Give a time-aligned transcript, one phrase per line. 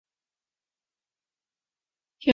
[2.19, 2.29] 起来，该回家了